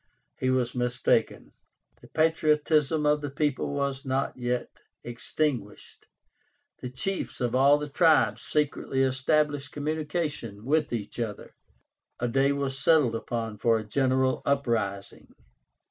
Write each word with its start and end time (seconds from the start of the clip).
He 0.39 0.49
was 0.49 0.73
mistaken. 0.73 1.51
The 2.01 2.07
patriotism 2.07 3.05
of 3.05 3.21
the 3.21 3.29
people 3.29 3.69
was 3.71 4.03
not 4.03 4.35
yet 4.35 4.69
extinguished. 5.03 6.07
The 6.79 6.89
chiefs 6.89 7.39
of 7.39 7.53
all 7.53 7.77
the 7.77 7.87
tribes 7.87 8.41
secretly 8.41 9.03
established 9.03 9.71
communication 9.71 10.65
with 10.65 10.91
each 10.91 11.19
other. 11.19 11.53
A 12.19 12.27
day 12.27 12.51
was 12.51 12.79
settled 12.79 13.13
upon 13.13 13.59
for 13.59 13.77
a 13.77 13.83
general 13.87 14.41
uprising. 14.43 15.35